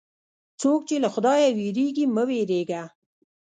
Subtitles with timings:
[0.61, 2.83] څوک چې له خدایه وېرېږي، مه وېرېږه.